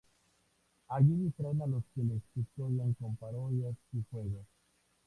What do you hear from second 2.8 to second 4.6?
con parodias y juegos.